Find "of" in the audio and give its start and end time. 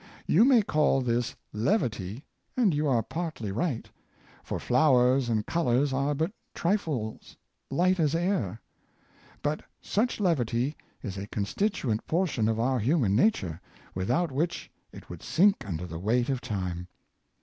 12.49-12.59, 16.29-16.41